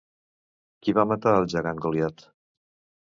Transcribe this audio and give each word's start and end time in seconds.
Qui 0.87 0.95
va 0.99 1.05
matar 1.11 1.35
el 1.41 1.47
gegant 1.55 1.85
Goliat? 1.85 2.29